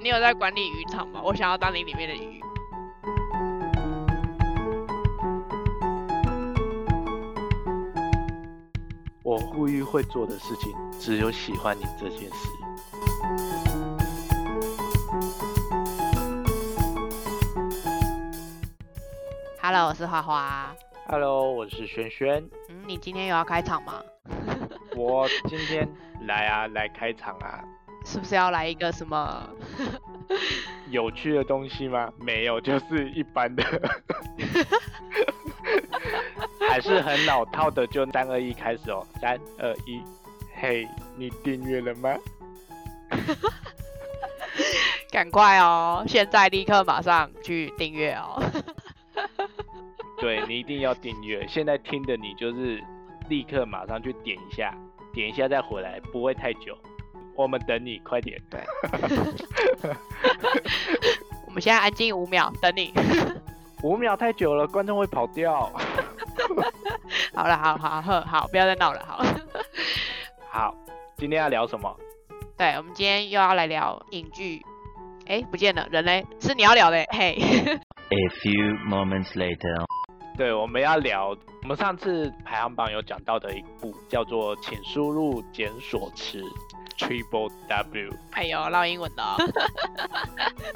[0.00, 1.20] 你有在管理渔场吗？
[1.24, 2.40] 我想要当你里面的鱼。
[9.24, 12.48] 我呼吁会做的事情，只有喜欢你这件事。
[19.60, 20.74] Hello，我是花花。
[21.08, 24.00] Hello，我是轩轩，嗯，你今天有要开场吗？
[24.96, 25.88] 我今天
[26.22, 27.64] 来啊，来开场啊。
[28.04, 29.48] 是不是要来一个什么？
[30.90, 32.12] 有趣的东西吗？
[32.18, 33.62] 没有，就是一般的，
[36.68, 37.86] 还是很老套的。
[37.86, 40.02] 就三二一开始哦，三二一，
[40.54, 42.16] 嘿，你订阅了吗？
[45.10, 46.04] 赶快哦！
[46.06, 48.42] 现在立刻马上去订阅哦。
[50.20, 51.46] 对你一定要订阅。
[51.48, 52.82] 现在听的你就是
[53.28, 54.74] 立刻马上去点一下，
[55.12, 56.76] 点一下再回来，不会太久。
[57.38, 58.36] 我们等你，快点。
[58.50, 58.60] 对，
[61.46, 62.92] 我们现在安静五秒，等你。
[63.84, 65.72] 五秒太久了，观众会跑掉。
[67.32, 69.24] 好了，好好好，好，不要再闹了，好。
[70.50, 70.74] 好，
[71.16, 71.96] 今天要聊什么？
[72.56, 74.60] 对，我们今天又要来聊影剧。
[75.28, 76.26] 哎，不见了，人嘞？
[76.40, 77.34] 是你要聊的，嘿。
[77.36, 79.86] A few moments later.
[80.36, 81.28] 对，我们要聊
[81.62, 86.42] 我们上次排行榜有讲到的一部，叫做《请输入检索词
[86.98, 88.10] Triple W》。
[88.32, 89.36] 哎呦，唠英文的、哦。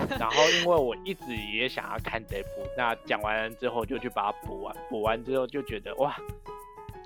[0.19, 6.17] 然后因为我一直也想要看这部，那讲完之后就去把它补完，补完之后就觉得哇，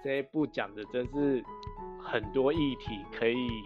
[0.04, 1.42] 这一部讲的真是
[2.00, 3.64] 很多议题，可以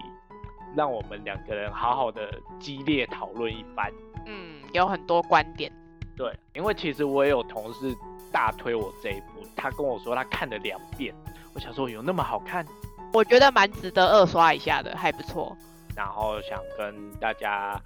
[0.74, 3.92] 让我们两个人好好的激烈讨论一番。
[4.26, 5.72] 嗯，有很多观点。
[6.16, 7.96] 对，因为其实我也有同事
[8.30, 11.14] 大推我这一部，他跟我说他看了两遍，
[11.54, 12.64] 我想说有那么好看，
[13.12, 15.56] 我觉得蛮值得二刷一下的，还不错。
[15.96, 17.80] 然后想跟大家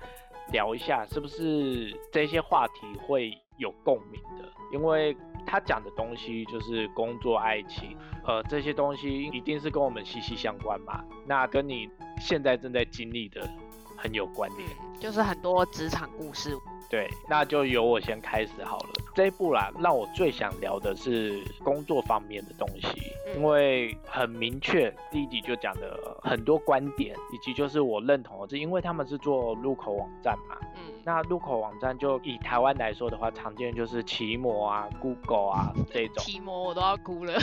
[0.53, 4.44] 聊一下，是不是这些话题会有共鸣的？
[4.72, 5.16] 因为
[5.47, 11.03] 他讲的东西就是工作、爱情，呃，这些东西一定是跟我们息息相关嘛。
[11.27, 11.88] 那跟你
[12.21, 13.48] 现在正在经历的
[13.97, 14.69] 很有关联。
[14.82, 16.56] 嗯，就是很多职场故事。
[16.94, 18.91] 对，那就由我先开始好了。
[19.16, 22.87] 这一部啦，让我最想聊的是工作方面的东西，
[23.27, 30.56] 嗯因为很明确，第一集就讲的很多观点，以及就是我认同的，是因为他们是做入口网站嘛。
[30.77, 37.34] 嗯，那入口网站就以台湾来说的话，常见就是奇摩啊、Google 啊这种，奇摩我都要哭了。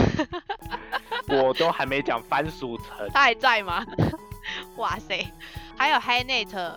[1.28, 3.86] 我都还没讲番薯城，他还在吗？
[4.78, 5.28] 哇塞，
[5.78, 6.74] 还有 HiNet，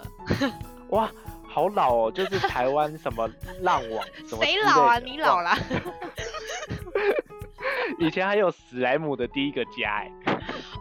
[0.89, 1.09] 哇，
[1.55, 4.99] 好老哦，就是台湾什么浪网什么，谁老啊？
[4.99, 5.41] 你老。
[5.41, 5.57] 了。
[8.01, 10.11] 以前还有史莱姆的第一个家哎。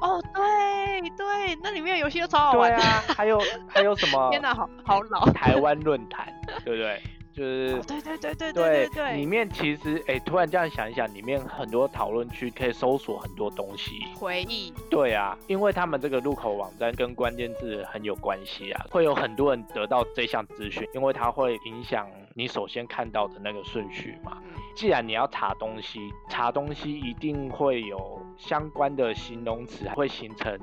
[0.02, 2.78] 哦，对对，那里面的游戏都超好玩的。
[2.84, 4.30] 啊，还有还有什么？
[4.32, 5.30] 天哪，好好老。
[5.32, 6.34] 台湾论坛，
[6.66, 7.00] 对不对？
[7.34, 9.16] 就是哦，对对对对对对对。
[9.16, 14.06] 里面其实哎，突然这样想一想，里面很多讨论区可以搜索很多东西。
[14.16, 24.38] 回忆，对啊，因为他们这个入口网站跟关键字很有关系啊，会有很多人得到这项资讯，因为它会影响你首先看到的那个顺序嘛。
[24.44, 30.60] 嗯，既然你要查东西，查东西一定会有相关的形容词，会形成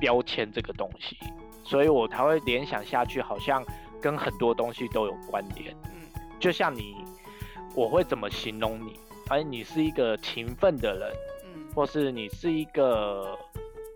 [0.00, 1.18] 标签这个东西，
[1.62, 3.62] 所以我才会联想下去，好像
[4.00, 5.76] 跟很多东西都有关联。
[6.34, 6.96] 嗯就像你，
[7.74, 8.98] 我会怎么形容你？
[9.30, 11.12] 而你是一个勤奋的人，
[11.46, 13.38] 嗯或是你是一个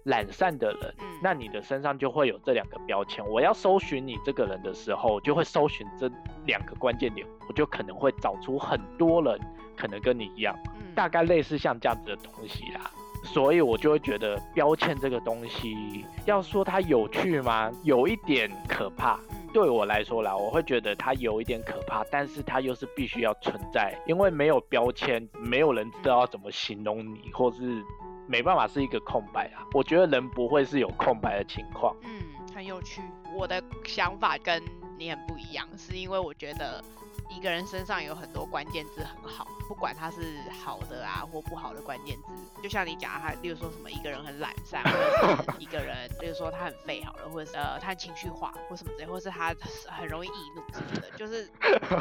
[0.04, 3.22] 懒散的人，嗯，那你的身上就会有这两个标签。
[3.28, 6.10] 我要搜寻你这个人的时候，就会搜寻这
[6.46, 9.38] 两个关键点，我就可能会找出很多人
[9.76, 12.90] 可能跟你一样，嗯大概类似像这样子的东西啦。
[13.24, 17.70] 所以我就会觉得标签这个东西，要说它有趣吗？
[17.82, 19.14] 有一点可怕。
[19.14, 27.82] 嗯对我来说啦，我会觉得它有一点可怕，但是它又是必须要存在，因为没有标签，没有人知道要怎么形容你，或是
[28.26, 29.64] 没办法是一个空白啊。
[29.72, 31.96] 我觉得人不会是有空白的情况。
[32.04, 32.20] 嗯，
[32.54, 33.00] 很有趣。
[33.34, 34.62] 我的想法跟
[34.98, 36.82] 你很不一样，是因为我觉得
[37.30, 49.54] 一个人身上有很多关键字很好，不管他是好的啊或不好的关键字，就像你讲他，例如说什么一个人很懒散，或者是一个人，例如说他很废好了，或者是呃他情绪化或什么之类，或是他
[49.86, 51.48] 很容易易怒什么的，就是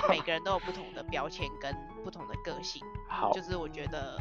[0.10, 4.20] 每个人都有不同的标签跟不同的个性， 好，就是我觉得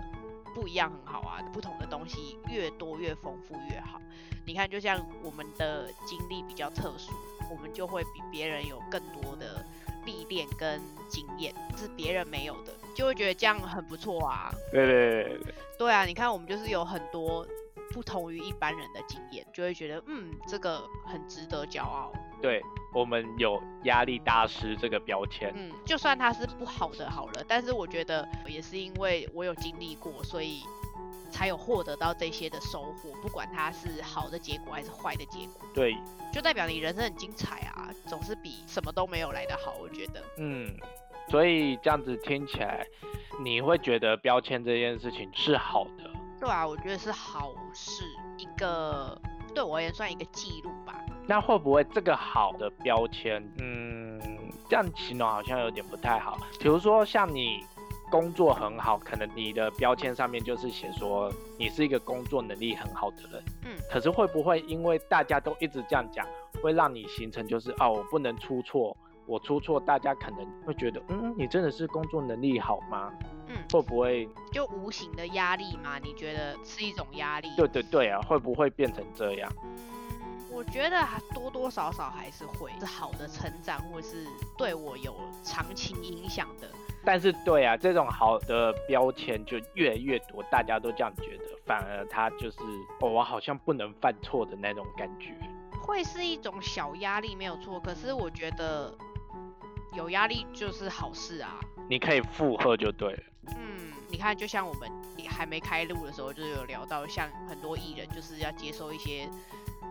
[0.54, 4.00] 不一样很好啊，不同的东西越多越丰富越好。
[4.44, 7.12] 你看，就像我们的经历比较特殊，
[7.50, 9.64] 我们就会比别人有更多的
[10.04, 14.52] 历练跟经验，是别人没有的，就会觉得这样很不错啊。
[14.72, 17.46] 对对对对对，对啊，你看我们就是有很多
[17.92, 22.12] 不同于一般人的经验，就会觉得嗯，这个很值得骄傲。
[22.42, 22.62] 对
[22.92, 25.52] 我们有压力大师这个标签。
[25.56, 30.62] 嗯，就算他是不好的好了，但是我觉得也是因为我有经历过，所以
[31.30, 35.96] 才有获得到这些的收获，不管它是好的结果还是坏的结果，对，
[36.32, 40.22] 就代表你人生很精彩啊，总是比什么都没有来的好，我觉得。
[40.38, 40.74] 嗯，
[41.28, 42.86] 所以这样子听起来，
[43.42, 46.10] 你会觉得标签这件事情是好的。
[46.38, 48.04] 对啊，我觉得是好事，
[48.38, 49.18] 一个
[49.54, 51.02] 对我而言算一个记录吧。
[51.26, 54.20] 那会不会这个好的标签，嗯，
[54.68, 56.38] 这样形容好像有点不太好。
[56.60, 57.64] 比如说像你
[58.10, 66.26] 工作很好，可能你的标签上面就是写说你是一个工作能力很好的人，嗯，可是会不会因为大家都一直这样讲，
[66.62, 73.12] 会让你形成就是哦，我不能出错，我出错，大家可能会觉得，嗯，你真的是工作能力好吗？
[73.48, 74.28] 嗯，会不会？
[74.52, 75.98] 就无形的压力嘛？
[75.98, 77.48] 你觉得是一种压力？
[77.56, 79.52] 对对对啊，会不会变成这样？
[79.64, 84.24] 嗯，我觉得还多多少少还是会是好的成长，或是
[84.56, 86.68] 对我有长期影响的。
[87.06, 92.58] 但是对啊，这种好的标签就越来越多，大家都这样觉得，反而他就是
[93.00, 95.32] 哦，我好像不能犯错的那种感觉。
[95.80, 97.78] 会是一种小压力，没有错。
[97.78, 98.92] 可是我觉得
[99.94, 101.60] 有压力就是好事啊。
[101.88, 103.22] 你可以附和就对了。
[103.56, 104.90] 嗯，你看，就像我们
[105.28, 109.28] 还没开录的时候，就有聊到，像很多艺人就是要接受一些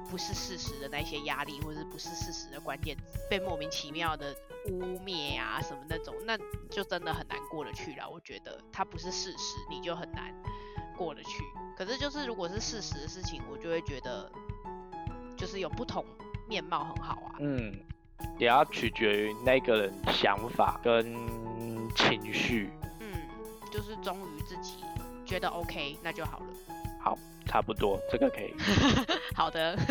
[0.09, 4.35] 不是事实的那些压力，或者是不是事实的关键字，被莫名其妙的
[4.69, 6.37] 污蔑啊什么那种，那
[6.69, 8.09] 就真的很难过得去了。
[8.09, 10.33] 我觉得它不是事实，你就很难
[10.95, 11.43] 过得去。
[11.77, 14.31] 可是就是如果是事实的事情，我就会觉得
[15.35, 16.05] 就是有不同
[16.47, 17.35] 面貌很好啊。
[17.39, 17.77] 嗯，
[18.37, 21.13] 也要取决于那个人想法跟
[21.95, 22.69] 情绪。
[22.99, 23.27] 嗯，
[23.71, 24.77] 就是忠于自己，
[25.25, 26.45] 觉得 OK 那就好了。
[27.01, 28.53] 好，差不多，这个可以。
[29.35, 29.77] 好的。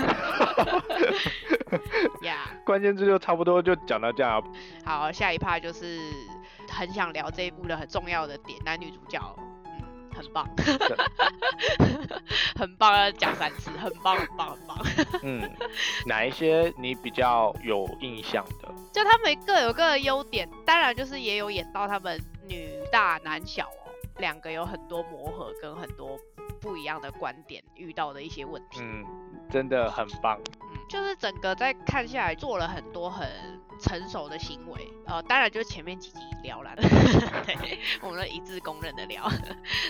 [2.23, 4.41] 呀，关键字就差不多就讲到这样。
[4.85, 5.99] 好，下一趴就是
[6.71, 9.21] 很想聊这一部的很重要的点，男女主角，
[9.65, 9.83] 嗯，
[10.15, 10.49] 很棒，
[12.57, 14.79] 很棒，要讲三次，很棒，很棒，很棒。
[15.23, 15.51] 嗯，
[16.07, 18.73] 哪一些你比较有印象的？
[18.93, 26.17] 就他们各有各的优点，当然就是也有演到他们女大男小哦，两个有很多磨合跟很多
[26.65, 28.81] 不一样的观点遇到的一些问题。
[28.81, 29.05] 嗯，
[29.51, 30.41] 真的很棒。
[30.89, 33.29] 就是整个在看下来做了很多很
[33.81, 39.29] 成熟的行为，呃，当然就是前面几集聊了， 对，我们都一致公认的聊，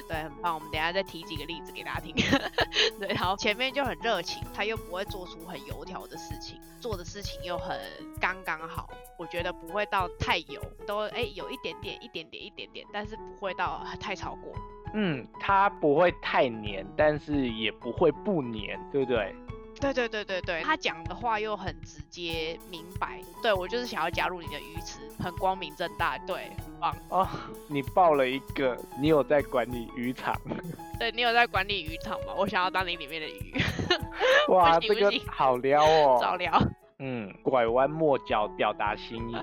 [0.09, 0.55] 对，很棒。
[0.55, 2.15] 我们等下再提几个例子给大家听，
[2.99, 7.79] 对，然后前面就很热情，他又不会做出很油条的事情，做的事情又很
[8.21, 8.89] 刚刚好，
[9.19, 14.53] 我觉得不会到太油，都哎、有一点点、一点点、一点点，但是不会到太超过。
[14.97, 19.35] 嗯，它不会太黏，但是也不会不黏，对不对？
[19.81, 26.97] 对对对对对，他讲的话又很直接明白，对我就是想要加入你的鱼池，很光明正大，对，很棒。
[27.11, 27.29] 哦，
[27.69, 30.35] 你报了一个，你有在管理渔场？
[30.99, 32.33] 对你有在管理渔场吗？
[32.37, 33.55] 我想要当你里面的鱼，
[34.49, 36.19] 哇，这个好撩哦。
[36.21, 36.53] 早撩
[37.01, 39.37] 嗯，拐弯抹角表达心意。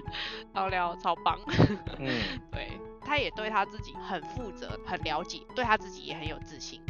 [0.53, 1.37] 早聊，超棒。
[1.99, 6.81] 嗯，对，他也对他自己很负责，很了解，对他自己也很有自信。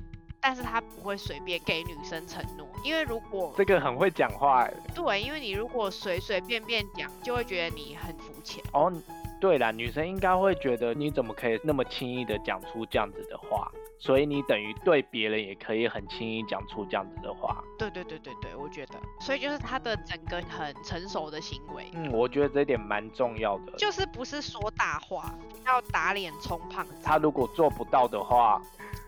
[0.41, 4.73] 但是他不会随便给女生承诺，因为如果这个很会讲话哎。
[4.95, 8.63] 对，因为你如果随随便便讲，就会觉得你很肤浅。
[8.73, 8.91] 哦，
[9.39, 17.63] 对啦，女生应该会觉得你怎么可以那么轻易的讲出这样子的话，所以你等于对别人也可以很轻易讲出这样子的话。
[17.77, 23.73] 对对对对对，我觉得，所以就是他的整个很成熟的行为，嗯，我觉得这一点蛮重要的。
[23.77, 25.33] 就是不是说大话，
[25.67, 26.93] 要打脸充胖子。
[27.03, 28.59] 他如果做不到的话，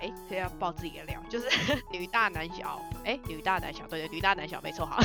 [0.04, 1.48] 哎，这要爆自己的料，就是
[1.90, 4.98] 女大男小，哎，女大男小，对对，女大男小没错哈，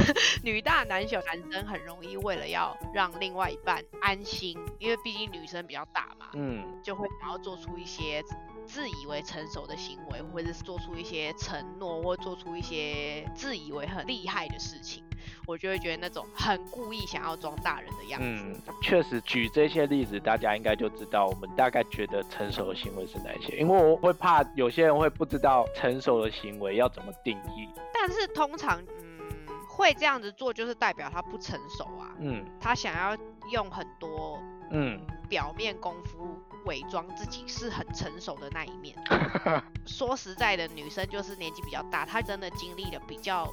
[0.42, 8.20] 女大男小， 男生很容易为了要让另外一半安心，因为毕竟女生比较大嘛，嗯，就会想要做出一些
[8.66, 15.04] 自以为成熟的行为，或者是做出一些承诺，或做出一些自以为很厉害的事情，
[15.46, 18.26] 我就会觉得那种很故意想要装大人的样子。
[18.28, 23.56] 嗯，确实举这些例子，大家应该就知道我们大概觉得成熟的行为是哪一些。
[23.58, 27.68] 因为我会怕有些人会不知道成熟的行为要怎么定义。
[27.92, 29.28] 但是通常，嗯，
[29.68, 33.16] 会这样子做就是代表他不成熟啊，嗯他想要
[33.52, 38.94] 用很多嗯，表面功夫伪装自己是很成熟的那一面。
[39.86, 43.48] 说实在的，女生就是年纪比较大，她真的经历了比较，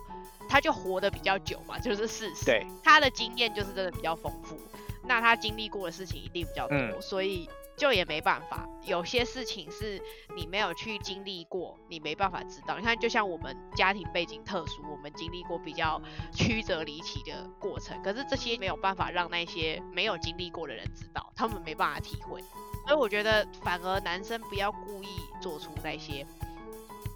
[0.47, 2.45] 她就活得比较久嘛，就是事实。
[2.45, 4.57] 对，她的经验就是真的比较丰富，
[5.03, 8.67] 那他经历过的事情一定比较多，嗯所以就也没办法。
[8.85, 10.01] 有些事情是
[10.35, 12.77] 你没有去经历过，你没办法知道。
[12.77, 16.01] 你看，就像我们家庭背景特殊，我们经历过比较
[16.33, 22.41] 曲折离奇的过程，可是这些没有办法让那些没有经历过的人知道，他们没办法体会。
[22.87, 25.07] 所以我觉得，反而男生不要故意
[25.41, 26.25] 做出那些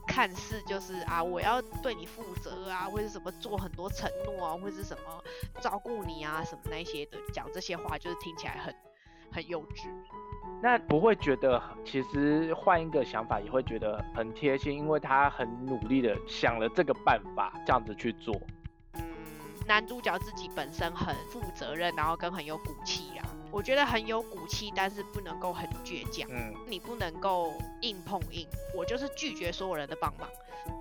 [0.09, 5.23] 看似就是啊，我要对你负责啊，或者什么做很多承诺啊，或者是什么
[5.61, 8.75] 照顾你啊，什么那些的，讲这些话就是听起来很
[9.31, 9.87] 很幼稚。
[10.61, 18.35] 那不会觉得，其实换一个想法也会觉得很贴心，因为他很努力的想了这个办法，这样子去做。
[18.95, 19.03] 嗯，
[19.67, 23.28] 男主角自己本身很负责任，然后跟很有骨气啊。
[23.51, 26.27] 我觉得很有骨气，但是不能够很倔强。
[26.31, 30.29] 嗯，你不能够硬碰硬，我就是拒绝所有人的帮忙。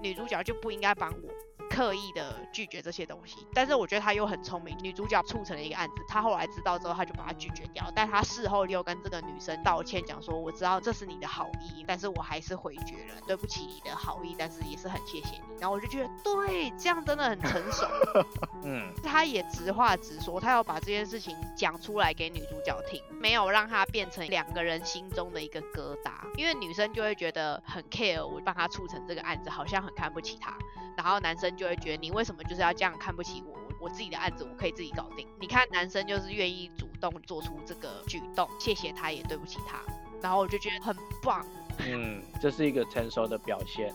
[0.03, 1.31] 女主角就不应该帮我。
[1.79, 4.77] 刻意的拒绝这些东西，但是我觉得他又很聪明。
[4.83, 7.89] 女主角促成了一个案子，他后来知道之后，他就把他拒绝掉。
[7.95, 15.61] 但他事后又跟这个女生道歉，讲说我知道这是你的好意，但是我还是回绝了，对不起你的好意，但是也是很谢谢你。
[15.61, 17.87] 然后我就觉得，对，这样真的很成熟。
[18.65, 30.59] 嗯，他也直话直说，他要把这件事情讲出来给女主角听，没有让他变成两个人心中的一个疙瘩，因为女生就会觉得很 care，我帮他促成这个案子，好像很看不起他。
[30.99, 33.53] 然后男生就会觉得你为什么就是要这样看不起我？
[33.53, 35.29] 我我自己的案子我可以自己搞定。
[35.41, 39.79] 你看男生就是愿意主动做出这个举动，谢谢他也对不起他，
[40.21, 41.47] 然后我就觉得很棒。
[41.87, 43.95] 嗯，这是一个成熟的表现，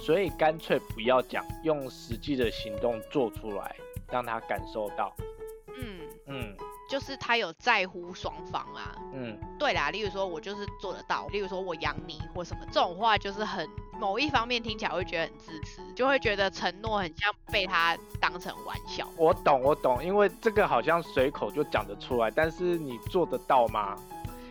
[0.00, 3.76] 所以干脆不要讲，用实际的行动做出来，
[4.10, 5.14] 让他感受到。
[5.78, 6.56] 嗯嗯。
[6.90, 13.66] 就是他有在乎双方啊，嗯，对啦，例如说我就是做得到，例如说我养你或什么这种话，就是很
[14.02, 19.08] 某一方面听起来会觉得很自私，就会觉得承诺很像被他当成玩笑。
[19.16, 23.96] 我懂，我懂，因为这个好像随口就讲得出来，但是你做得到吗？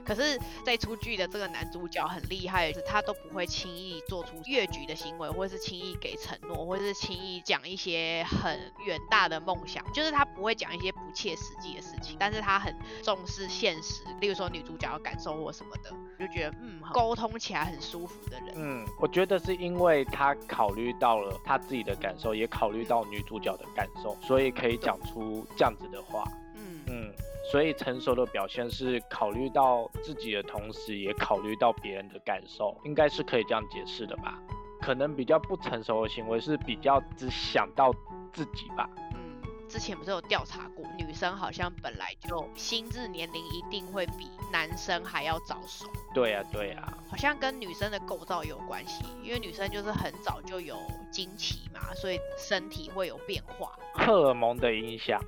[0.05, 12.17] 可是，在出剧的这个男主角很厉害的是，他都不会轻易做出越局的行为，或者是轻易给承诺，或者是轻易讲一些很远大的梦想，就是他不会讲一些不切实际的事情。
[12.20, 18.53] 但是他很重视现实，例如说女主角的感受或什么的，就觉得嗯，沟通起来很舒服的人。
[18.55, 26.24] 嗯，我觉得是因为他考虑到了他自己的感受，也考虑到女主角的感受，所以可以讲出这样子的话。
[26.55, 27.13] 嗯嗯。
[27.43, 34.39] 所以成熟的表现是考虑到自己的同时，也考虑到别人的感受，应该是可以这样解释的吧？
[34.79, 37.93] 可能比较不成熟的行为是比较只想到
[38.33, 38.89] 自己吧。
[39.13, 45.86] 嗯，之前不是有调查过，女生好像本来就心智年龄一定会比男生还要早熟。
[46.13, 50.75] 对呀，对呀，好像跟女生的构造有关系，因为女生就是很早就有
[51.12, 55.21] 经期嘛，所以身体会有变化，荷尔蒙的影响。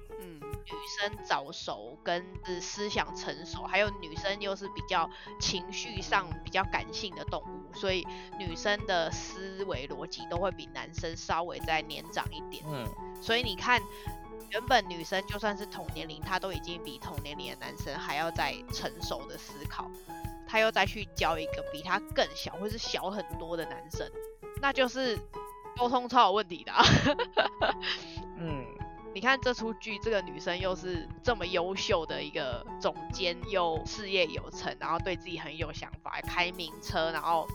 [0.65, 2.25] 女生早熟跟
[2.61, 8.07] 思想成熟，还有女生又是比较情绪上比较感性的动物，所以
[8.39, 12.63] 女生的思维逻辑都会比男生稍微再年长一点。
[12.67, 12.87] 嗯，
[13.21, 13.81] 所以你看，
[14.51, 19.91] 原本女生就算是同年龄，她都已经比同年龄的男生还要再成熟的思考，
[20.47, 24.09] 她又再去教一个比她更小或是小很多的男生，
[24.61, 25.19] 那就是
[25.77, 26.71] 沟通超有问题的。
[26.71, 26.83] 啊
[28.39, 28.65] 嗯。
[29.13, 37.47] 你看这出剧，这个女生又是这么优秀的一个总监，又事业有成，然后对自己很有想法，开名车，然后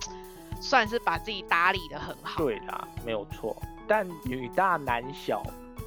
[0.60, 2.44] 算是把自己打理的很好。
[2.44, 3.60] 对啦，没有错。
[3.88, 5.42] 但女大男小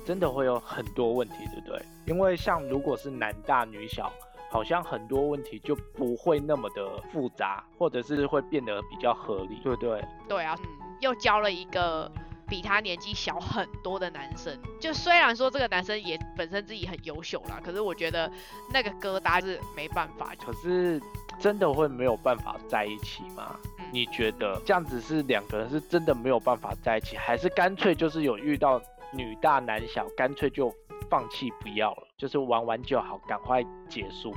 [0.06, 1.82] 真的会有很多问题，对不对？
[2.06, 4.12] 因为像如果是男大女小，
[4.50, 10.04] 好像很多问题就不会那么的复杂，或者是会变得比较合理，对不对？
[10.28, 12.12] 对啊，嗯，又交了一个。
[12.52, 18.30] 比他年纪小很多的男生，就虽然说这个男生也本身自己很优秀啦，可是我觉得
[18.74, 20.34] 那个疙瘩是没办法。
[20.46, 21.02] 可是
[21.40, 23.56] 真的会没有办法在一起吗？
[23.94, 28.82] 你觉得这样子是两个人是真的没有办法在一起，还是干脆就是有遇到
[29.14, 30.70] 女大男小，干脆就
[31.10, 34.36] 放弃不要了，就是玩玩就好，赶快结束。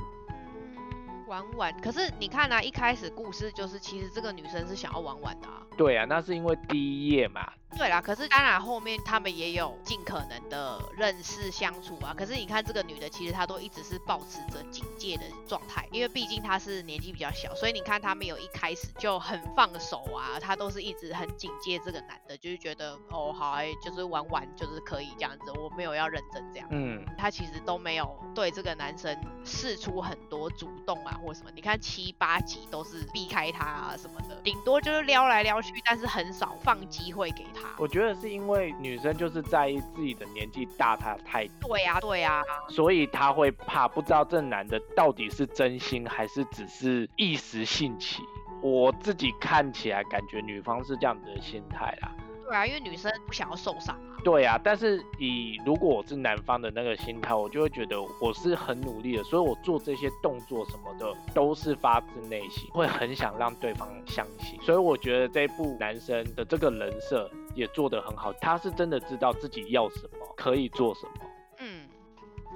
[1.27, 5.61] 玩玩，可是你看啊，一开始故事就是其实这个女生是想要玩玩的啊。
[5.77, 7.51] 对啊，那是因为第一页嘛。
[7.77, 12.13] 对啦，可是当然后面他们也有尽可能的认识相处啊。
[12.17, 26.69] 可是你看这个女的，其实她都一直是保持着警戒的状态，因为毕竟她是年纪比较小，所以你看她没有一开始就很放手啊，她都是一直很警戒这个男的，就是觉得哦好哎，就是玩玩就是可以这样子，我没有要认真这样。
[26.71, 29.13] 嗯，她其实都没有对这个男生
[29.43, 31.49] 试出很多主动啊啊，或什么。
[31.55, 37.69] 你看七八集都是避开他啊什么的，顶多就是撩来撩去，但是很少放机会给他。
[37.77, 48.21] 我觉得是因为女生就是在意自己的年纪大她太，对呀、对呀、所以她会怕不知道这男的到底是真心还是只是一时兴起。
[48.61, 52.11] 我自己看起来感觉女方是这样子的心态啦。
[52.47, 54.14] 对啊，因为女生不想要受伤啊。
[54.25, 64.59] 对啊，但是以如果我是男方的那个心态，我就会觉得我是很努力的，所以我做这些动作什么的都是发自内心，会很想让对方相信。
[64.63, 71.11] 所以我觉得这一部男生的这个人设也做得很好，他是真的知道自己要什么，可以做什么。
[71.59, 71.87] 嗯，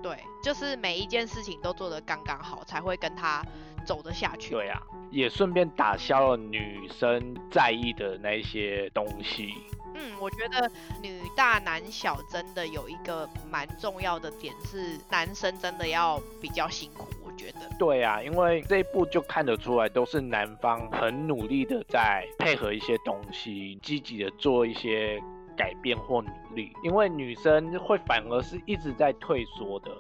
[0.02, 3.46] 对，就是每一件事情都做得刚刚好，才会跟他
[3.86, 4.56] 走得下去。
[4.56, 9.54] 对啊，也顺便打消了女生在意的那些东西。
[10.00, 17.06] 嗯，我觉得女大男小真的有一个蛮重要的点是，男生真的要比较辛苦。
[17.26, 25.22] 我觉得，对啊，因为这一部就看得出来，都是男方很努力的在配合一些东西，积极的做一些
[25.56, 26.72] 改变或努力。
[26.84, 29.92] 因为女生会反而是一直在退缩的。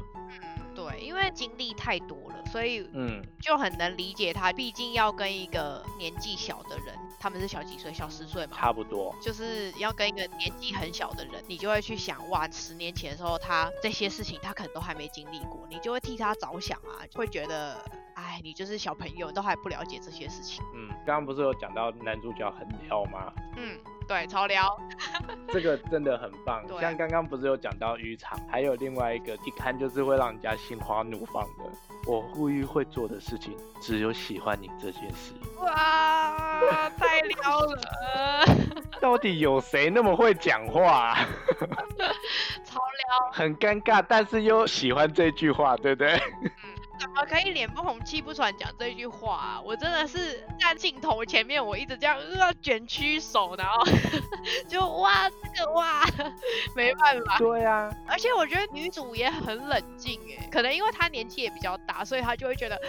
[0.89, 4.51] 嗯，对，因为经历太多了，所以嗯，就很能理解他。
[4.51, 7.93] 毕竟要跟一个年纪小的人，他们是小几岁？
[7.93, 8.57] 小十岁嘛。
[8.57, 9.15] 差不多。
[9.21, 17.77] 就是要跟一个年纪很小的人，你就会去想，哇，十年前的时候他这些事情他可能都还没经历过，你就会替他着想啊，会觉得，
[18.15, 20.63] 哎，你就是小朋友，都还不了解这些事情。
[20.75, 23.31] 嗯，刚刚不是有讲到男主角很挑吗？
[23.57, 23.77] 嗯，
[24.09, 24.75] 对，超撩。
[25.49, 26.63] 这个真的很棒。
[26.81, 31.63] 像刚刚不是有讲到渔场，还有另外一个一看就是会让人家心花怒放的。
[32.07, 35.33] 我故意会做的事情，只有喜欢你这件事。
[35.59, 37.81] 哇，太撩了，
[38.99, 41.27] 到底有谁那么会讲话、啊？
[42.65, 43.31] 超撩。
[43.31, 46.19] 很尴尬，但是又喜欢这句话，对不对？
[46.99, 49.61] 怎么可以脸不红气不喘讲这句话啊？
[49.63, 53.83] 我真的是在镜头前面，我一直这样呃卷曲手，然后
[54.67, 56.03] 就哇这个哇，
[56.75, 57.37] 没办法。
[57.37, 62.79] 对啊，而且我觉得女主也很冷静哎，可能因为她年纪也比较大，所以她就会觉得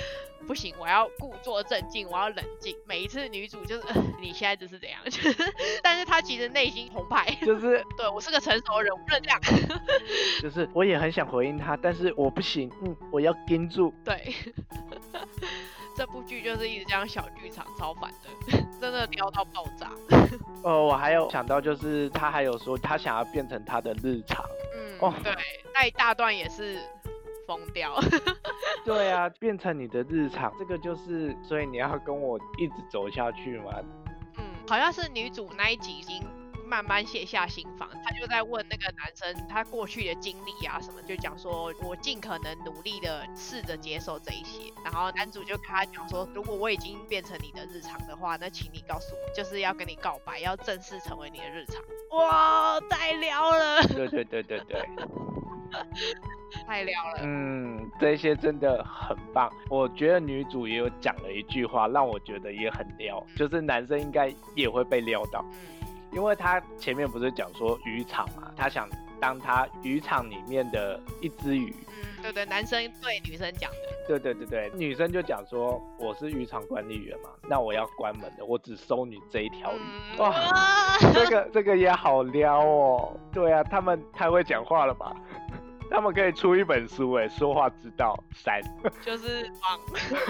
[0.46, 2.76] 不行，我要故作镇静，我要冷静。
[2.84, 5.00] 每一次女主就是、呃、你现在这是怎样？
[5.06, 7.26] 就是，但是她其实内心澎湃。
[7.42, 9.40] 就是 对我是个成熟人，我不能这样。
[10.42, 13.94] 就是，我也很想回应她，但是我不行，嗯，我要盯住。
[14.04, 14.34] 对，
[15.96, 19.90] 这部剧就是一直这样小剧场，超烦的， 真的撩到爆炸。
[20.62, 24.44] 哦，我还有想到，就是他还有说他想要变成他的日常。
[24.74, 25.34] 嗯，哦对，
[25.74, 26.78] 那一大段也是
[27.46, 28.00] 疯掉。
[28.84, 33.72] 对啊，变成你的日常，这个就是，所以你要跟我一直走下去嘛。
[34.38, 36.22] 嗯，好像是女主那一集已经
[36.70, 51.82] 慢慢卸下心防，他就在问那个男生他过去的经历啊什么，就讲说我尽可能努力的试着接受这一些，然后男主就跟他讲说，如果我已经变成你的日常的话，那请你告诉我，就是要跟你告白，要正式成为你的日常。
[52.16, 54.88] 哇，太撩了，对对对对对，
[56.68, 57.20] 太撩了。
[57.22, 59.52] 嗯，这些真的很棒。
[59.68, 65.44] 我觉得女主也有讲了一句话，让我觉得也很撩，就是男生应该也会被撩到。
[65.52, 65.79] 嗯
[66.12, 68.88] 因为他前面不是讲说渔场嘛，他想
[69.20, 71.74] 当他渔场里面的一只鱼。
[71.88, 73.76] 嗯，对对，男生对女生讲的。
[74.08, 79.80] 对对对对，女生就讲说我是渔场管理员嘛，那我要关门的，我只收你这一条鱼。
[80.16, 83.16] 嗯哇，哇这个这个也好撩哦。
[83.32, 85.14] 对啊，他们太会讲话了吧？
[85.90, 88.60] 他们可以出一本书哎，说话之道三。
[89.04, 89.80] 就是棒，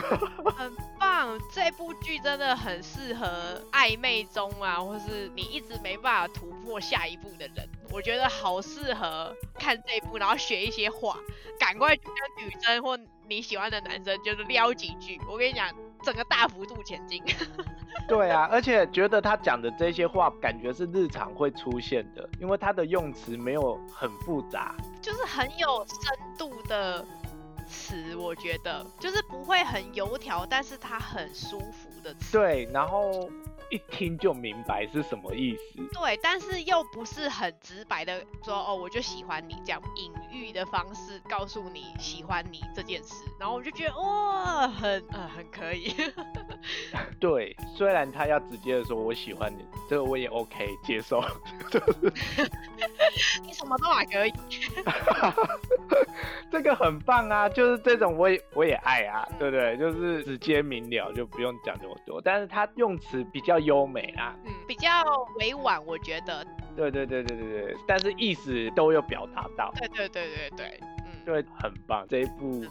[0.57, 1.39] 很棒。
[1.53, 11.19] 这部剧真的很适合暧昧中啊，或是你一直没办法突破下一步的人，我觉得好适合看这一部，然后学一些话，
[11.59, 15.21] 赶快去跟女生或你喜欢的男生就是撩几句。
[15.31, 15.69] 我跟你讲，
[16.03, 17.23] 整个大幅度前进。
[18.09, 24.75] 对啊，而且觉得他讲的这些话，感觉是日常会出现的，因为他的用词没有很复杂。
[25.01, 27.05] 就是很有深度的
[27.69, 32.33] 词，我觉得就是不会很油条，但是他很舒服的词。
[32.33, 33.31] 对，然后
[33.71, 35.83] 一听就明白是什么意思。
[35.93, 45.95] 对，但是又不是很直白的说哦，我就喜欢你这样隐喻的方式告诉你喜欢你这件事，然后我就觉得哇，很呃很可以。
[47.21, 51.23] 对，虽然他要直接的说我喜欢你，这个我也 OK 接受，
[51.71, 52.13] 就是
[53.45, 54.33] 你什么都还可以。
[56.51, 59.77] 这个很棒啊，就是这种我也我也爱啊，对不对？
[59.77, 62.21] 就是直接明了，就不用讲这么多。
[62.21, 64.89] 但是他用词比较优美啊，嗯，比较
[65.39, 66.47] 委婉，我觉得。
[66.77, 69.73] 对对对对对对，但是意思都有表达到。
[69.77, 72.07] 对对对对对，嗯，对，很棒。
[72.09, 72.65] 这一部，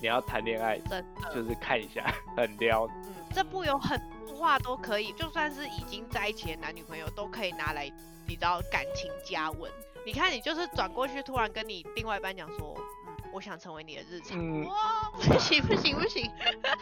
[0.00, 1.34] 你要谈恋爱，真的。
[1.34, 2.86] 就是看一下，很撩。
[2.86, 7.90] 嗯，这部有很多话都可以，就算是已经在一起的男女朋友都可以拿来，
[8.26, 9.70] 你知道感情加温。
[10.06, 12.84] 你看，你就是转过去，突然跟你另外一半讲说，嗯，
[13.32, 14.38] 我想成为你的日常。
[14.38, 16.30] 嗯哇，不行不行不行，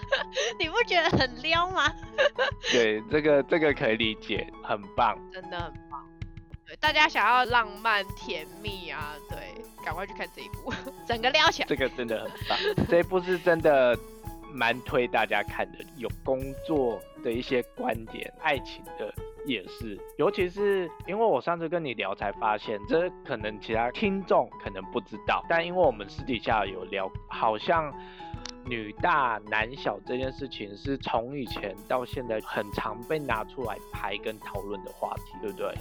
[0.58, 1.92] 你不觉得很撩吗？
[2.72, 5.18] 对，这个这个可以理解，很棒。
[5.32, 6.06] 真的很棒。
[6.66, 10.72] 对，大家想要浪漫甜蜜啊，对，赶快去看这一部，
[11.06, 11.68] 整个撩起来。
[11.68, 12.58] 这个真的很棒，
[12.88, 13.98] 这一部是真的
[14.52, 19.12] 蛮推大家看的，有工作的一些观点，爱情的
[19.46, 27.92] 也是，尤其是因为我上次跟你聊才发现，这可能其他听众可能不知道，但因为我们私底下有聊，好像
[28.64, 35.74] 女大男小这件事情是从以前到现在很常被拿出来拍跟讨论的话题，对不对？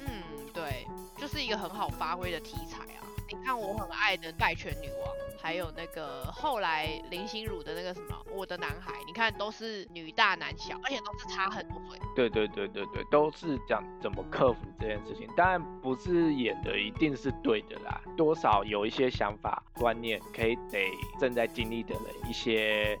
[0.00, 0.06] 嗯，
[0.52, 0.86] 对，
[1.16, 3.03] 就是一个很好发挥的题材啊。
[3.28, 5.08] 你看我很爱的《拜权女王》，
[5.42, 11.98] 还有那个后来林心如的那个什么《我的男孩》，你看都是女大男小，而且都是差很多岁。
[12.14, 15.28] 对对对对对，都是讲怎么克服这件事情。
[15.36, 22.98] 当然不是演的一定是对的啦，多少有一些想法观念，可以给正在经历的人一些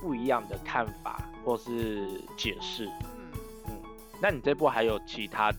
[0.00, 2.86] 不一样的看法或是解释。
[2.86, 3.32] 嗯
[3.68, 3.82] 嗯，
[4.20, 5.52] 那你这部还有其他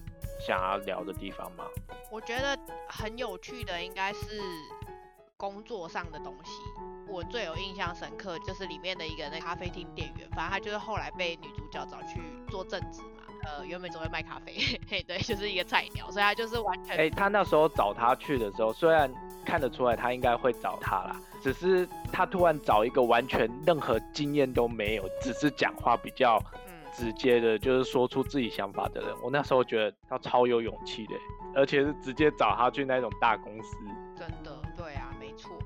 [0.46, 1.66] 想要聊的地方吗？
[2.12, 2.58] 我觉得
[2.90, 4.42] 很有趣的应该是
[5.38, 6.52] 工作上的东西。
[7.08, 13.24] 我最有印象深刻就是里面的一个那咖啡厅店员，反正他就是后来被女主角找去做正职嘛。
[13.46, 14.56] 呃，原本只会卖咖啡，
[14.90, 19.14] 嘿，对，就是一个菜鸟，所以他就是完全哎、他那时候找他去的时候，虽然
[19.46, 31.16] 看得出来他应该会找他啦，只是他突然找一个完全任何经验都没有，只是讲话比较嗯直接的，就是说出自己想法的人，我那时候觉得他超有勇气的，
[31.56, 33.78] 而且是直接找他去那种大公司。
[34.16, 34.56] 真的，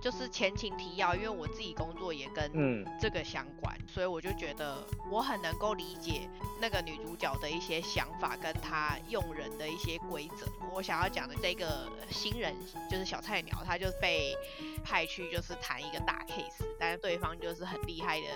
[0.01, 6.29] 就是前情提要，因为我自己工作也跟嗯这个相关，所以我就觉得我很能够理解
[6.61, 10.45] 那个女主角的一些想法，跟她用人的一些规则。
[10.73, 12.55] 我想要讲的这个新人
[12.89, 14.35] 就是小菜鸟，他就被
[14.83, 18.27] 派去就是谈一个大 case，但是对方就是很厉害的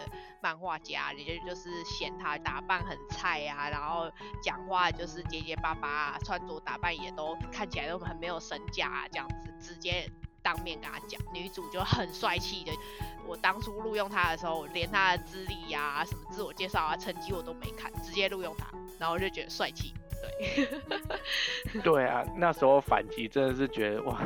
[0.41, 10.09] 漫画家，也就就是嫌他打扮很菜啊，然后讲话就是结结巴巴啊，穿着打扮也都看起来都很没有身价啊，这样子直接
[10.41, 12.71] 当面跟他讲，女主就很帅气的。
[13.27, 18.67] 我当初录用他的时候，连他的资历呀、什么自我介绍啊、成绩我都没看，直接录用他，
[18.99, 19.93] 然后我就觉得帅气。
[21.71, 24.19] 对， 对啊，那时候反击真的是觉得哇，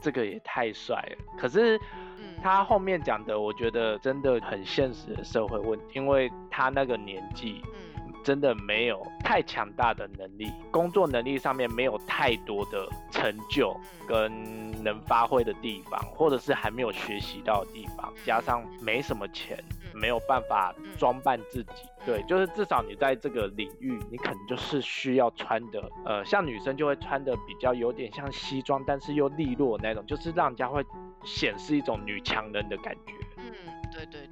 [0.00, 1.38] 这个也太帅了。
[1.38, 1.78] 可是
[2.18, 14.06] 嗯，他后面讲的，我觉得真的很现实的社会问题，因为他那个年纪，嗯真的没有太强大的能力，工作能力上面没有太多的成就嗯。
[14.08, 20.00] 跟能发挥的地方，或者是还没有学习到的地方，加上没什么钱，嗯。
[20.00, 20.84] 没有办法嗯。
[20.98, 21.72] 装扮自己。
[22.06, 22.26] 对，嗯。
[22.26, 30.84] 就是至少你在这个领域，你可能就是需要穿的，呃，像女生就会穿的比较有点像西装，但是又利落那种，就是让人家会
[31.24, 33.12] 显示一种女强人的感觉。
[33.36, 33.52] 嗯，
[33.92, 34.27] 对对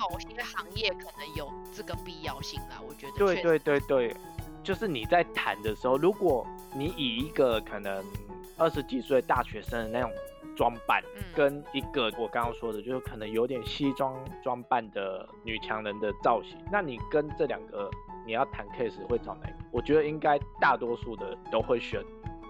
[0.00, 3.12] 某些行业可能有这个必要性啦，我觉得。
[3.18, 4.16] 对对对对，
[4.62, 8.02] 就是你在谈的时候，如果你以一个可能
[8.56, 10.10] 二十几岁大学生的那种
[10.56, 17.90] 装扮，嗯跟一个我刚刚说的，就是可能有点西装装扮的女强人的造型，那你跟这两个
[18.26, 19.58] 你要谈 case 会找哪一个？
[19.70, 22.02] 我觉得应该大多数的都会选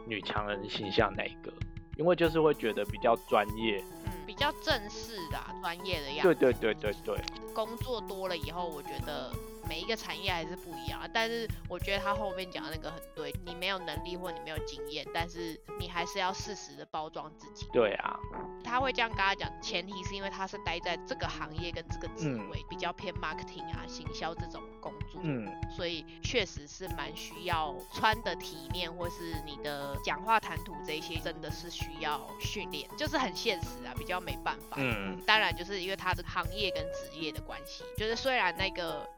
[0.07, 1.53] 女强人形象那一个，
[2.01, 3.85] 因为就是会觉得比较专业。
[4.07, 6.35] 嗯，比较正式的、啊、专业的样子。
[6.35, 9.31] 对对对对对，工作多了以后，我觉得
[9.71, 11.09] 每一个产业还是不一样啊。
[11.15, 17.69] 但是我觉得他后面讲的那个很对，你没有能力或你没有经验，但是你还是要适时的包装自己。
[17.73, 18.19] 对啊，
[18.65, 34.77] 他会这样跟他讲，前提是因为他是待在这个行业跟这个职嗯位、比较偏 marketing 啊、行销这种工作，嗯，所以确实是蛮需要穿的体面，或是你的讲话谈吐这些，真的是需要训练，就是很现实啊，比较没办法。
[34.79, 39.09] 嗯当然就是因为他的行业跟职业的关系，就是虽然那个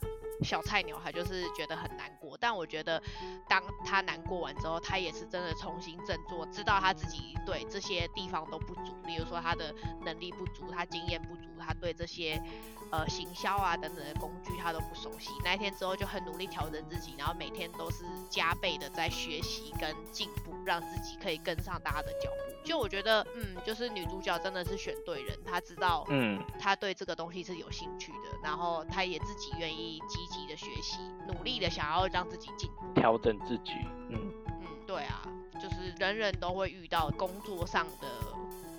[0.43, 3.03] 小菜鸟他就是觉得很难过，但我觉得
[3.49, 9.75] 当他难过完之后，他也是真的重新振作，知道他自己对这些地方都不足，比如说他的
[10.05, 12.43] 能力不足，他经验不足，他对这些
[12.91, 15.31] 呃行销啊等等的工具他都不熟悉。
[15.45, 22.53] 那一天之后就很努力调整自己，然后每天都是加倍的在学习跟进步，让自己可以跟上大家的脚步。
[22.65, 33.01] 就我觉得，嗯，就是女主角真的是选对人，她知道嗯，她对这个东西是有兴趣的，然后她也自己愿意积极的学习，努力的想要让自己进步。
[33.01, 33.73] 调整自己，
[34.11, 34.33] 嗯。
[34.47, 35.23] 嗯，对啊，
[35.61, 38.07] 就是人人都会遇到工作上的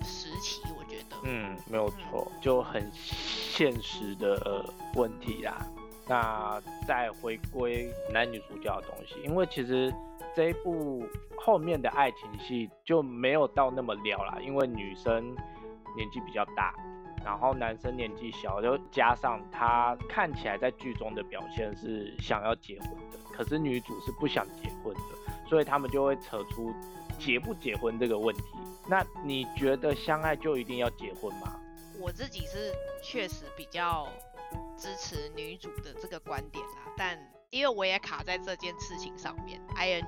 [0.04, 1.16] 时期，我觉得。
[1.24, 4.64] 嗯，没有错，就很现实的呃
[4.94, 5.66] 问题啦。
[6.06, 9.90] 那再回归男女主角的东西，因为其实
[10.36, 11.02] 这一部
[11.38, 15.34] 后面的爱情戏就没有到那么聊啦，因为女生
[15.96, 16.74] 年纪比较大，
[17.24, 26.70] 然后男生年纪小，就加上他看起来在剧中的表现是想要结婚的，可是女主是不想结婚的，所以他们就会扯出
[27.18, 28.42] 结不结婚这个问题。
[28.86, 31.60] 那你觉得相爱就一定要结婚吗？
[32.00, 34.08] 我自己是确实比较
[34.76, 37.18] 支持女主的这个观点啦，但
[37.50, 40.04] 因为我也卡在这件事情上面，ing，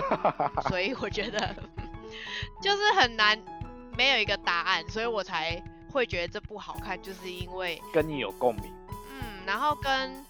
[0.68, 1.56] 所以我觉得
[2.60, 3.42] 就是很难
[3.96, 8.64] 没有一个答案，所以我才会觉得这不好看，就是因为跟你有共鸣。
[8.90, 10.24] 嗯，然后跟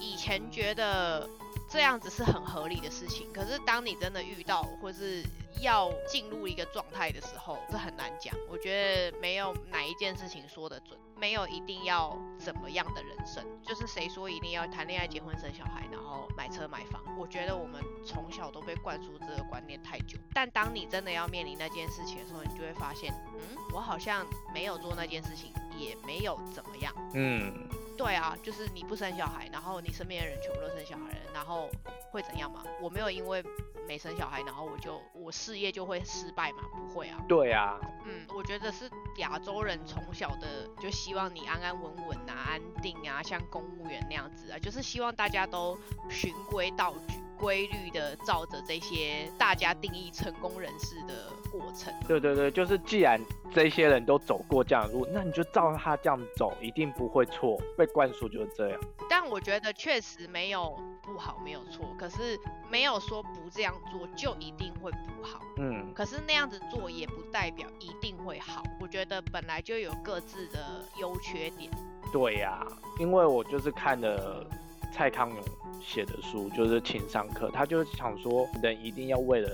[0.00, 1.28] 以前觉得
[1.68, 5.22] 这样子是很合理的事情，可是当你真的遇到或是
[5.60, 8.34] 要进入一个状态的时候，这很难讲。
[8.48, 8.72] 我觉
[9.10, 17.02] 得没有哪一件事情说得准，没有一定要怎么样的人生，就是谁说一定要谈恋爱、结婚、生小孩，然后买车买房。
[17.18, 26.94] 我觉得我们从小都被灌输这个观念太久，但当你真的要面临那件事情的时候，你就会发现，嗯，我好像没有做那件事情，也没有怎么样。
[27.14, 27.68] 嗯，
[27.98, 31.68] 对啊，就是你不生小孩，然后你身边的人全部都生小孩了，然后
[32.12, 32.62] 会怎样吗？
[32.80, 33.42] 我没有因为
[33.88, 36.58] 没生小孩，然后我就我事业就会失败嘛？
[36.76, 37.18] 不会啊。
[37.26, 45.76] 对啊，嗯，我觉得是亚洲人从小的就希望你安安稳稳啊、安定啊，像公务员那样子啊，就是希望大家都
[46.10, 51.92] 循规蹈矩、规律的照着这些大家定义成功人士的过程。
[52.06, 53.18] 对对对，就是既然
[53.50, 57.58] 这些人都走过这样的路，那你就照他这样走，一定不会错。
[57.76, 58.80] 被灌输就是这样。
[59.08, 62.38] 但我觉得确实没有不好，没有错，可是
[62.70, 65.40] 没有说不这样做就一定会不好。
[65.58, 68.62] 嗯，可是那样子做也不代表一定会好。
[68.80, 71.70] 我觉得本来就有各自的优缺点。
[72.12, 72.66] 对呀、
[72.98, 74.46] 因为我就是看了
[74.92, 75.38] 蔡康永
[75.80, 79.50] 写的书，就是情商课，他就想说，人一定要为了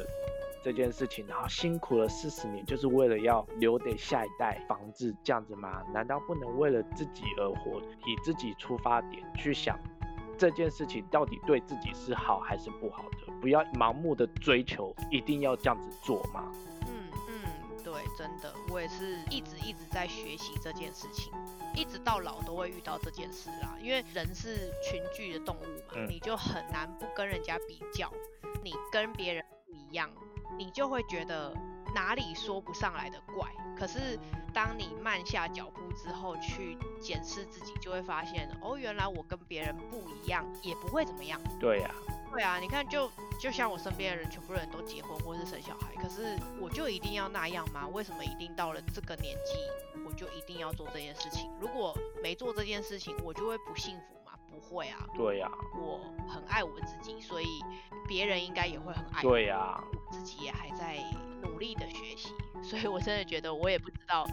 [0.63, 5.83] 这件事情，然后辛苦了四十年，就是为了要留给下一代房子这样子吗？
[5.93, 9.77] 难道不能为了自己而活，以自己出发点去想
[10.35, 13.33] 这件事情到底对自己是好还是不好的？
[13.41, 16.53] 不要盲目的追求，一定要这样子做吗？
[16.87, 21.33] 嗯嗯，对，真的，我也是一直一直在学习这件事情，
[21.75, 23.77] 一直到老都会遇到这件事啦。
[23.81, 28.11] 因为人是群居的动物嘛，嗯你就很难不跟人家比较，
[28.63, 30.11] 你跟别人不一样，
[30.59, 31.55] 你就会觉得
[31.95, 33.49] 哪里说不上来的怪。
[33.79, 34.19] 可是
[34.53, 41.41] 当你慢下脚步之后去检视自己，就会发现，哦，原来我跟别人不一样，也不会怎么样。
[41.59, 41.91] 对呀、
[42.31, 47.89] 对啊，你看就就像我身边的人，全部人都结婚或是生小孩，可是我就一定要那样吗？
[47.89, 51.51] 为什么一定到了这个年纪，我就一定要做这件事情？
[51.61, 54.24] 如果没做这件事情，我就会不幸福吗？
[54.55, 57.47] 不会啊，对呀、我很爱我自己，所以
[58.07, 59.31] 别人应该也会很爱我。
[59.31, 60.99] 对呀、我自己也还在
[61.43, 64.27] 努力的学习， 所以我真的觉得我也不知道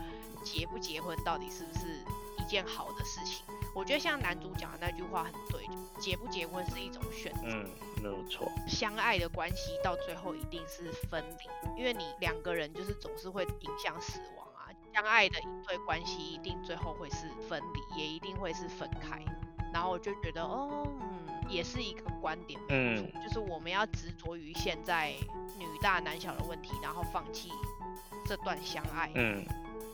[0.43, 1.87] 结不结婚到底是不是
[2.37, 3.43] 一件好的事情。
[3.73, 5.65] 我觉得像男主讲的那句话很对，
[5.99, 7.41] 结不结婚是一种选择。
[7.45, 7.69] 嗯，
[8.03, 8.45] 没有错。
[8.67, 14.67] 相爱的关系到最后一定是分离，因为你两个人就是总是会影响死亡啊。
[14.93, 19.23] 相爱的一对关系一定最后会是分离，也一定会是分开。
[19.73, 25.13] 然后我就觉得，哦，嗯，也是一个观点，没有错，就是我们要执着于现在
[25.57, 27.49] 女大男小的问题，然后放弃
[28.25, 29.45] 这段相爱，嗯，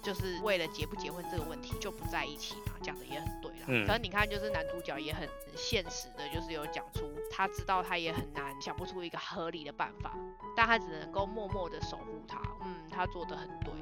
[0.02, 3.66] 就是为了结不结婚这个问题就不在一起嘛，讲的也很对啦。
[3.68, 10.13] 嗯可是你看，就是男主角也很现实的，就是有讲出他知道他也很难想不出一个合理的办法，
[10.56, 12.40] 但他只能够默默的守护他。
[12.62, 13.74] 嗯，他做的很对，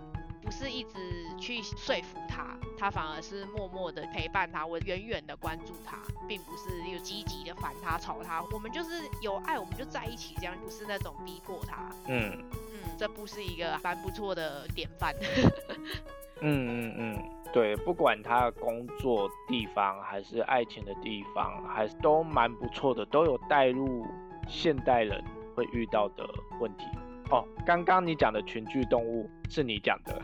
[0.45, 8.43] 不是一直去说服他，他反而是默默的陪伴他，我远远的关注他，并不是有积极的烦他、吵他。
[8.51, 11.89] 我们就是有爱，我们就在一起，这样不是那种逼迫他。
[12.05, 15.15] 嗯，嗯，这不是一个蛮不错的典范。
[16.41, 24.05] 嗯嗯嗯，对，不管他的工作地方还是爱情的地方，还是都蛮不错的，都有带入
[24.47, 25.23] 现代人
[25.55, 26.29] 会遇到的
[26.59, 26.85] 问题。
[27.31, 30.21] 哦，刚刚你讲的群居动物是你讲的，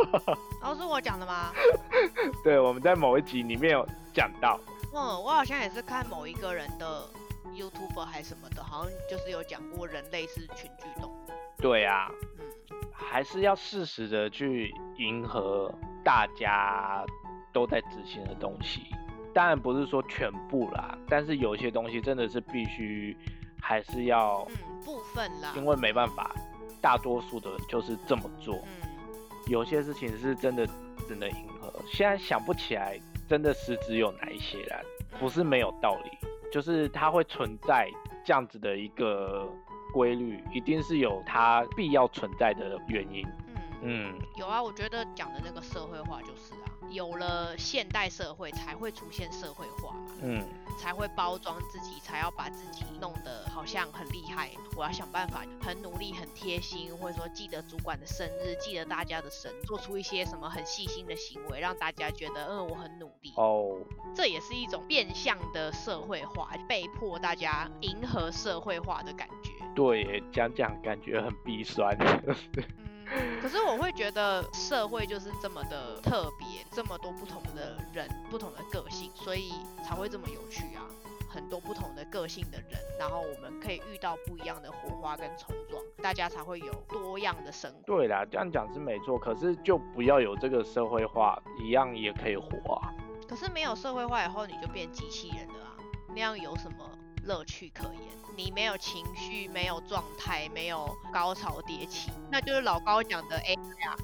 [0.62, 1.52] 哦，是我讲的吗？
[2.44, 4.60] 对，我们在某一集里面有讲到。
[4.92, 7.08] 嗯，我好像也是看某一个人的
[7.52, 11.30] YouTube 还是什么的，好像就是有讲过人类是群居动物。
[11.58, 15.72] 对啊，嗯，还是要适时的去迎合
[16.04, 17.04] 大家
[17.52, 18.82] 都在执行的东西。
[19.32, 23.16] 当然不是说全部啦，但是有些东西真的是必须
[23.66, 25.54] 还是要，嗯，部分啦。
[25.56, 26.30] 因为没办法，
[26.82, 28.56] 大多数的就是这么做。
[28.56, 28.88] 嗯，
[29.46, 30.66] 有些事情是真的
[31.08, 31.72] 只能迎合。
[31.90, 34.78] 现在想不起来，真的实质有哪一些啦，
[35.18, 36.10] 不是没有道理，
[36.52, 37.88] 就是它会存在
[38.22, 39.48] 这样子的一个
[39.94, 43.26] 规律，一定是有它必要存在的原因。
[43.80, 50.44] 嗯，有啊，我觉得讲的那个社会化就是啊，有了现代社会才会出现社会化嘛，嗯，
[50.78, 63.76] 才会包装自己，才要把自己弄得好像很厉害，我要想办法很努力、很贴心，或者说记得主管的生日，记得大家的生，做出一些什么很细心的行为，让大家觉得嗯我很努力哦，
[64.14, 69.50] 这也是一种变相的社会化，被迫大家迎合社会化的感觉。
[69.74, 71.96] 对，讲讲感觉很鼻酸。
[73.40, 80.86] 可是我会觉得社会就是这么的特别，这么多不同的人，不同的个性，所以才会这么有趣啊！
[81.28, 87.82] 很多不同的个性的人，然后我们可以遇到不一样的火花跟冲撞，大家才会有多样的生活。
[87.84, 92.94] 对啦，这样讲是没错，可是就不要有这个社会化，一样也可以活啊。
[93.28, 95.76] 可是没有社会化以后，你就变机器人了啊，
[96.08, 96.88] 那样有什么
[97.24, 98.23] 乐趣可言？
[98.36, 103.96] 你没有情绪，没有状态，没有高潮迭起，那就是老高讲的 A 呀。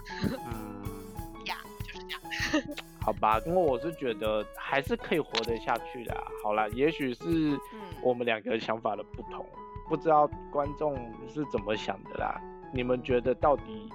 [0.46, 0.82] 嗯，
[1.46, 2.20] 呀，就是这样。
[3.02, 6.16] 好吧，因为我是觉得还是可以活得下去的。
[6.42, 7.58] 好啦，也许是
[8.02, 9.44] 我们两个想法的不同，
[9.88, 10.94] 不知道观众
[11.28, 12.40] 是怎么想的啦。
[12.72, 13.88] 你们觉得到底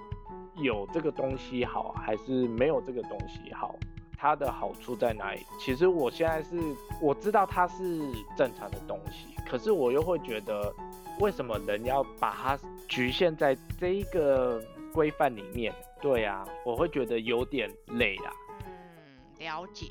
[0.56, 3.76] 有这个东西好，还是没有这个东西好？
[4.18, 5.46] 它的好处在哪里？
[5.60, 6.60] 其实我现在是
[7.02, 8.00] 我知道它是
[8.38, 9.36] 正常的东西。
[9.48, 10.74] 可是我又会觉得，
[11.20, 15.74] 为什么人要把它局限在这一个规范里面？
[16.02, 18.34] 对啊，我会觉得有点累啊。
[18.66, 19.88] 嗯，了解。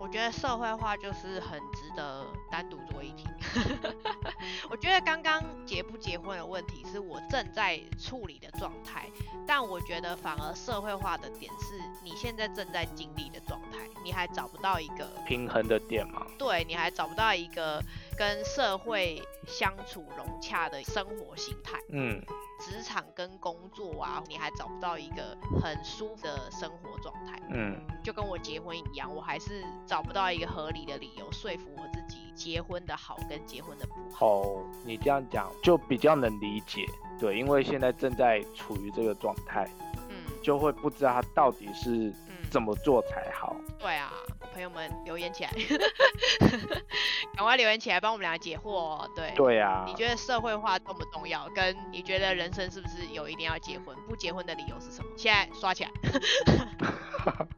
[0.00, 3.26] 我觉得社会化就是很值得单独做一题。
[4.70, 9.08] 我觉得刚刚结不结婚的问题是我正在处理的状态，
[9.46, 16.26] 但我觉得反而社会化的点是你现在正在经历的状态，你还找不到一个平衡的点吗？
[16.38, 17.82] 对，你还找不到一个
[18.16, 21.78] 跟社会相处融洽的生活形态。
[21.90, 22.22] 嗯。
[22.60, 27.36] 职场跟工作啊，你还找不到一个很舒服的生活状态。
[27.50, 34.26] 嗯，就跟我结婚一样，我还是找不到一个合理的理由说服我自己结婚的好跟结婚的不好。
[34.26, 36.86] 哦，你这样讲就比较能理解。
[37.18, 39.68] 对，因为现在正在处于这个状态，
[40.08, 42.14] 嗯，就会不知道他到底是
[42.48, 43.56] 怎么做才好。
[43.76, 44.12] 对啊。
[44.52, 45.50] 朋友们留言起来，
[47.34, 48.70] 赶快留言起来，帮我们俩解惑。
[48.70, 49.84] 哦对，对啊。
[49.86, 51.48] 你觉得社会化重不重要？
[51.54, 53.96] 跟你觉得人生是不是有一定要结婚？
[54.08, 55.10] 不结婚的理由是什么？
[55.16, 55.90] 现在刷起来。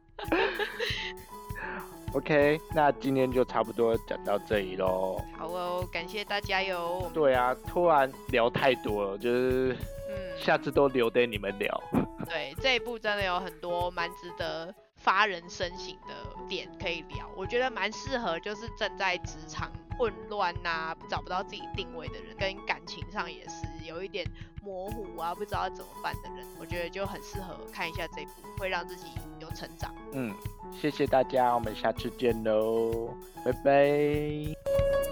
[2.13, 5.21] OK，那今天就差不多讲到这里喽。
[5.37, 7.11] 好哦，感谢大家哟。
[7.13, 9.75] 对啊，突然聊太多了，就是，
[10.09, 11.83] 嗯，下次都留给你们聊。
[12.25, 14.73] 对，这一部真的有很多蛮值得。
[15.05, 16.13] 发人深省的
[16.49, 24.25] 点可以聊，我觉得蛮适合，就是正在职场混乱呐，找不到自己定位的人，跟感情上也是有一点
[24.63, 29.05] 模糊啊，不知道怎么办的人，我觉得就很适合看一下这部，会让自己
[29.39, 29.93] 有成长。
[30.13, 30.33] 嗯，
[30.73, 33.15] 谢谢大家，我们下次见喽，
[33.45, 35.04] 拜拜。